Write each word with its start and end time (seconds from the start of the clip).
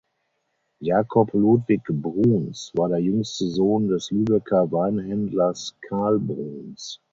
Jakob 0.79 1.31
Ludwig 1.31 1.83
Bruhns 1.91 2.71
war 2.73 2.89
der 2.89 2.97
jüngste 2.97 3.45
Sohn 3.49 3.87
des 3.87 4.09
Lübecker 4.09 4.71
Weinhändlers 4.71 5.77
Karl 5.81 6.17
Bruhns. 6.17 6.99